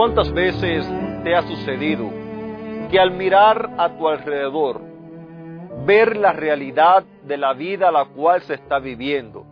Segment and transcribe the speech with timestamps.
[0.00, 0.90] ¿Cuántas veces
[1.22, 2.08] te ha sucedido
[2.90, 4.80] que al mirar a tu alrededor,
[5.84, 9.44] ver la realidad de la vida a la cual se está viviendo,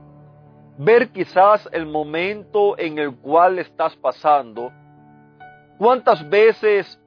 [0.78, 4.72] ver quizás el momento en el cual estás pasando,
[5.76, 6.98] cuántas veces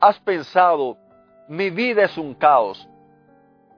[0.00, 0.96] has pensado,
[1.46, 2.84] mi vida es un caos,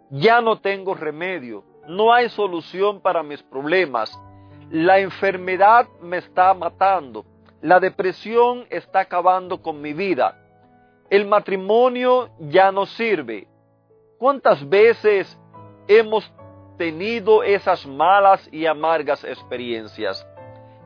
[0.09, 4.11] ya no tengo remedio, no hay solución para mis problemas,
[4.71, 7.27] la enfermedad me está matando,
[7.61, 10.37] la depresión está acabando con mi vida.
[11.11, 13.49] El matrimonio ya no sirve.
[14.19, 15.39] ¿Cuántas veces
[15.89, 16.31] hemos
[16.77, 20.27] tenido esas malas y amargas experiencias?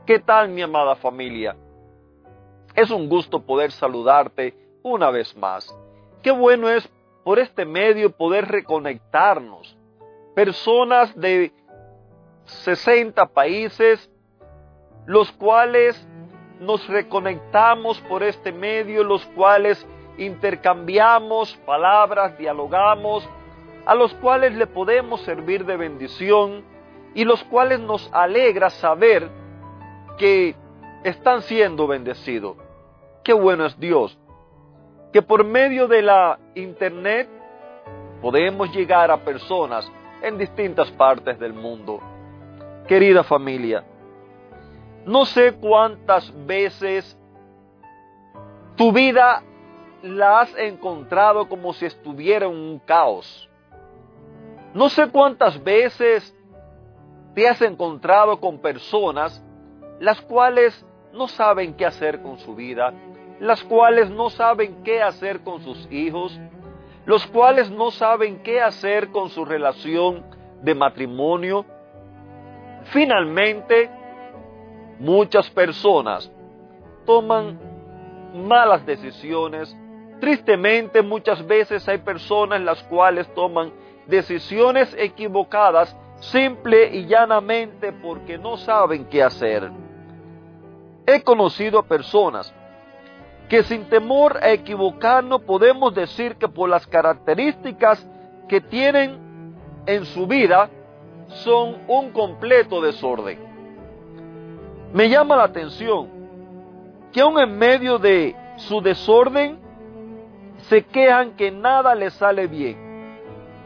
[0.07, 1.57] ¿Qué tal mi amada familia?
[2.75, 5.77] Es un gusto poder saludarte una vez más.
[6.23, 6.89] Qué bueno es
[7.23, 9.77] por este medio poder reconectarnos.
[10.35, 11.53] Personas de
[12.45, 14.11] 60 países,
[15.07, 16.09] los cuales
[16.63, 19.85] nos reconectamos por este medio, los cuales
[20.17, 23.29] intercambiamos palabras, dialogamos,
[23.85, 26.65] a los cuales le podemos servir de bendición
[27.15, 29.29] y los cuales nos alegra saber
[30.19, 30.55] que
[31.03, 32.57] están siendo bendecidos.
[33.25, 34.17] Qué bueno es Dios,
[35.13, 37.29] que por medio de la internet
[38.21, 39.91] podemos llegar a personas
[40.23, 42.01] en distintas partes del mundo.
[42.87, 43.85] Querida familia,
[45.05, 47.19] no sé cuántas veces
[48.77, 49.43] tu vida
[50.03, 53.49] la has encontrado como si estuviera en un caos.
[54.75, 56.35] No sé cuántas veces
[57.35, 59.43] te has encontrado con personas
[60.01, 62.93] las cuales no saben qué hacer con su vida,
[63.39, 66.39] las cuales no saben qué hacer con sus hijos,
[67.05, 70.25] los cuales no saben qué hacer con su relación
[70.63, 71.65] de matrimonio.
[72.85, 73.91] Finalmente,
[75.03, 76.31] Muchas personas
[77.05, 77.59] toman
[78.35, 79.77] malas decisiones.
[80.21, 83.73] Tristemente muchas veces hay personas las cuales toman
[84.07, 89.73] decisiones equivocadas simple y llanamente porque no saben qué hacer.
[91.05, 92.55] He conocido a personas
[93.49, 98.07] que sin temor a equivocarnos podemos decir que por las características
[98.49, 100.71] que tienen en su vida
[101.27, 103.52] son un completo desorden.
[104.93, 106.09] Me llama la atención
[107.13, 109.59] que aún en medio de su desorden
[110.69, 112.77] se quejan que nada les sale bien.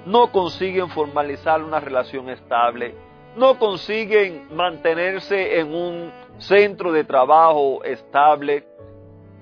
[0.06, 2.94] No consiguen formalizar una relación estable,
[3.37, 8.64] no consiguen mantenerse en un centro de trabajo estable.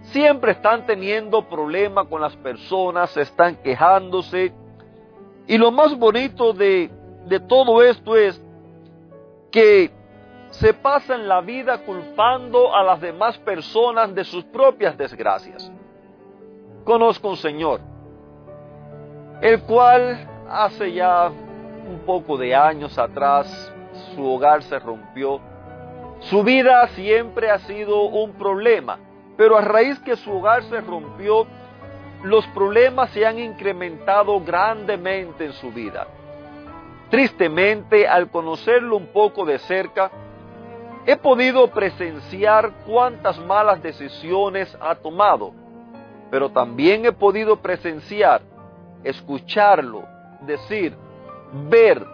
[0.05, 4.55] Siempre están teniendo problemas con las personas, están quejándose.
[5.47, 6.91] Y lo más bonito de,
[7.27, 8.43] de todo esto es
[9.51, 9.91] que
[10.61, 15.71] se pasan la vida culpando a las demás personas de sus propias desgracias.
[16.85, 17.81] Conozco un señor,
[19.41, 23.73] el cual hace ya un poco de años atrás
[24.15, 25.41] su hogar se rompió.
[26.21, 28.99] Su vida siempre ha sido un problema,
[29.37, 31.47] pero a raíz que su hogar se rompió,
[32.23, 36.07] los problemas se han incrementado grandemente en su vida.
[37.11, 40.11] Tristemente, al conocerlo un poco de cerca,
[41.07, 45.53] He podido presenciar cuántas malas decisiones ha tomado,
[46.31, 48.41] pero también he podido presenciar,
[49.03, 50.05] escucharlo,
[50.41, 50.97] decir,
[51.69, 52.07] ver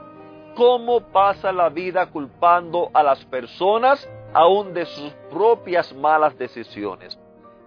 [0.56, 7.16] cómo pasa la vida culpando a las personas aún de sus propias malas decisiones.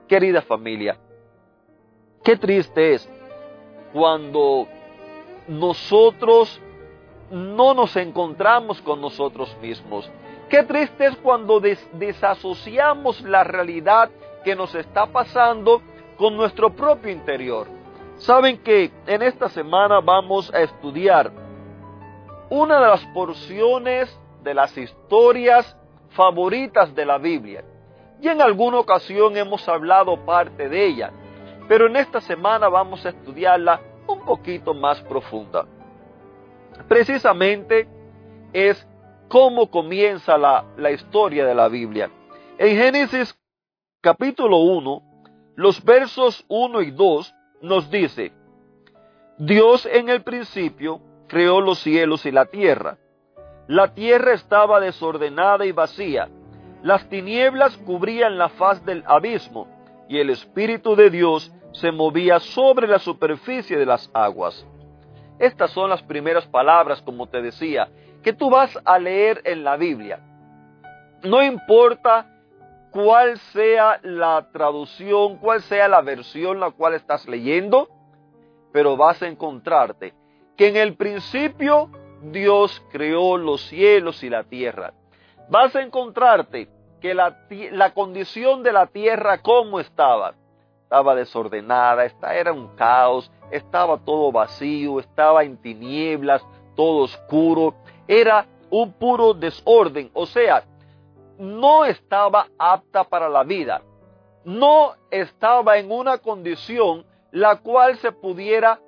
[0.09, 0.97] Querida familia,
[2.21, 3.09] qué triste es
[3.93, 4.67] cuando
[5.47, 6.59] nosotros
[7.31, 10.11] no nos encontramos con nosotros mismos
[10.53, 14.11] Qué triste es cuando desasociamos la realidad
[14.43, 15.81] que nos está pasando
[16.15, 17.65] con nuestro propio interior.
[18.17, 21.31] Saben que en esta semana vamos a estudiar
[22.51, 25.75] una de las porciones de las historias
[26.09, 27.63] favoritas de la Biblia.
[28.21, 31.11] Y en alguna ocasión hemos hablado parte de ella,
[31.67, 35.65] pero en esta semana vamos a estudiarla un poquito más profunda.
[36.87, 37.87] Precisamente
[38.53, 38.87] es
[39.33, 42.11] cómo comienza la, historia de la Biblia.
[42.59, 43.35] En Génesis
[43.99, 45.01] capítulo 1,
[45.55, 47.33] los versos 1 y 2
[47.63, 48.31] nos dice,
[49.39, 52.99] Dios en el principio creó los cielos y la tierra.
[53.67, 56.29] La tierra estaba desordenada y vacía.
[56.83, 59.67] Las tinieblas cubrían la faz del abismo
[60.07, 64.63] y el Espíritu de Dios se movía sobre la superficie de las aguas.
[65.39, 67.89] Estas son las primeras palabras, como te decía,
[68.21, 70.19] que tú vas a leer en la Biblia.
[71.23, 72.27] No importa
[72.91, 77.89] cuál sea la traducción, cuál sea la versión la cual estás leyendo,
[78.71, 80.13] pero vas a encontrarte
[80.55, 81.89] que en el principio
[82.21, 84.93] Dios creó los cielos y la tierra.
[85.49, 86.69] Vas a encontrarte
[87.01, 87.37] que la,
[87.71, 90.35] la condición de la tierra, ¿cómo estaba?
[90.93, 96.45] Estaba desordenada, esta era un caos, estaba todo vacío, estaba en tinieblas,
[96.75, 97.73] todo oscuro,
[98.07, 100.63] era un puro desorden, o sea,
[101.39, 103.81] no estaba apta para la vida,
[104.45, 108.79] no estaba en una condición la cual se pudiera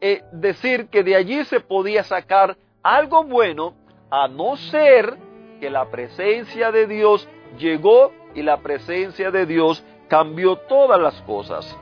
[0.00, 3.74] eh, decir que de allí se podía sacar algo bueno,
[4.08, 5.16] a no ser
[5.58, 11.78] que la presencia de Dios llegó y la presencia de Dios cambió todas las cosas.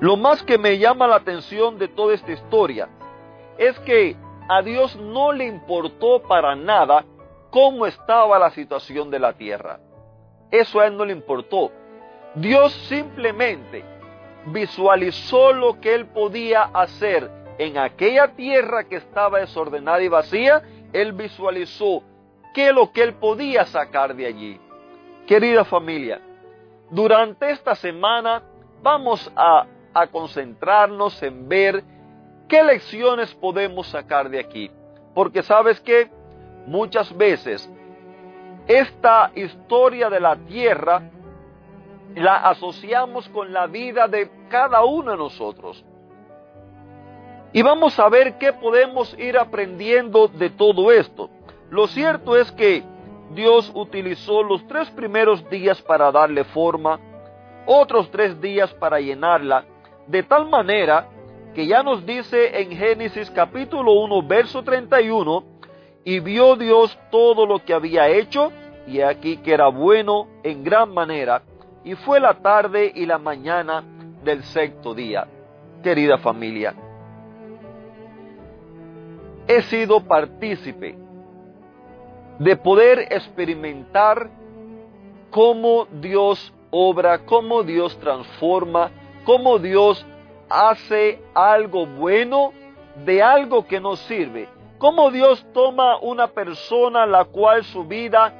[0.00, 2.88] Lo más que me llama la atención de toda esta historia
[3.58, 4.16] es que
[4.48, 7.04] a Dios no le importó para nada
[7.50, 9.78] cómo estaba la situación de la tierra.
[10.50, 11.70] Eso a él no le importó.
[12.34, 13.84] Dios simplemente
[14.46, 20.62] visualizó lo que él podía hacer en aquella tierra que estaba desordenada y vacía.
[20.92, 22.02] Él visualizó
[22.54, 24.60] qué lo que él podía sacar de allí.
[25.26, 26.20] Querida familia,
[26.90, 28.42] durante esta semana
[28.82, 29.66] vamos a,
[30.10, 31.82] concentrarnos en ver
[32.48, 34.70] qué lecciones podemos sacar de aquí.
[35.14, 36.10] Porque sabes que
[36.66, 37.70] muchas veces
[38.66, 41.10] esta historia de la tierra
[42.16, 45.84] la asociamos con la vida de cada uno de nosotros.
[47.52, 51.30] Y vamos a ver qué podemos ir aprendiendo de todo esto.
[51.70, 52.82] Lo cierto es que
[53.30, 57.00] Dios utilizó los tres primeros días para darle forma,
[57.66, 59.64] otros tres días para llenarla,
[60.06, 61.08] de tal manera
[61.54, 65.44] que ya nos dice en Génesis capítulo 1, verso 31,
[66.04, 68.52] y vio Dios todo lo que había hecho,
[68.86, 71.42] y aquí que era bueno en gran manera,
[71.84, 73.82] y fue la tarde y la mañana
[74.22, 75.26] del sexto día.
[75.82, 76.74] Querida familia,
[79.46, 81.03] he sido partícipe
[82.38, 84.30] de poder experimentar
[85.30, 88.90] cómo Dios obra, cómo Dios transforma,
[89.24, 90.04] cómo Dios
[90.48, 92.52] hace algo bueno
[93.04, 94.48] de algo que nos sirve.
[94.78, 98.32] Cómo Dios toma una persona la cual su vida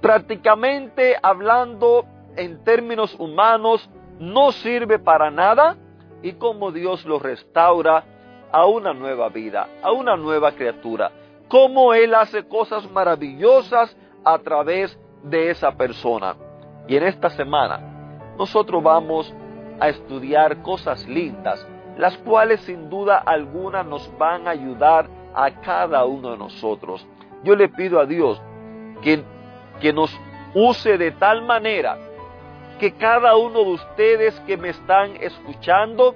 [0.00, 2.04] prácticamente hablando
[2.36, 3.88] en términos humanos,
[4.18, 5.76] no sirve para nada
[6.22, 8.04] y cómo Dios lo restaura
[8.50, 11.10] a una nueva vida, a una nueva criatura.
[11.48, 16.36] Cómo Él hace cosas maravillosas a través de esa persona.
[16.86, 17.80] Y en esta semana
[18.38, 19.34] nosotros vamos
[19.80, 21.66] a estudiar cosas lindas,
[21.96, 27.06] las cuales sin duda alguna nos van a ayudar a cada uno de nosotros.
[27.44, 28.40] Yo le pido a Dios
[29.02, 29.22] que
[29.80, 30.10] que nos
[30.54, 31.98] use de tal manera
[32.78, 36.14] que cada uno de ustedes que me están escuchando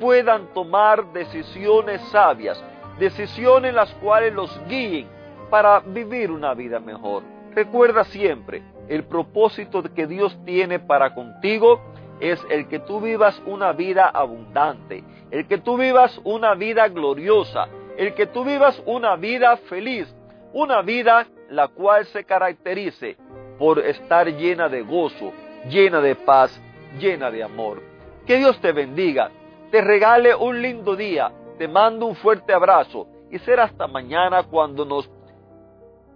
[0.00, 2.62] puedan tomar decisiones sabias,
[2.98, 5.06] decisiones las cuales los guíen
[5.50, 7.22] para vivir una vida mejor.
[7.54, 11.80] Recuerda siempre, el propósito que Dios tiene para contigo
[12.20, 17.68] es el que tú vivas una vida abundante, el que tú vivas una vida gloriosa,
[17.96, 20.14] el que tú vivas una vida feliz,
[20.52, 23.16] una vida la cual se caracterice
[23.58, 25.32] por estar llena de gozo,
[25.68, 26.60] llena de paz,
[26.98, 27.82] llena de amor.
[28.26, 29.30] Que Dios te bendiga,
[29.70, 34.84] te regale un lindo día, te mando un fuerte abrazo y será hasta mañana cuando
[34.84, 35.10] nos,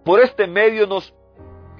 [0.04, 1.14] por este medio nos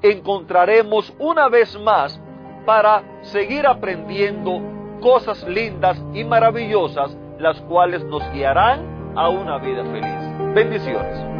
[0.03, 2.21] encontraremos una vez más
[2.65, 4.61] para seguir aprendiendo
[5.01, 10.55] cosas lindas y maravillosas, las cuales nos guiarán a una vida feliz.
[10.55, 11.40] Bendiciones.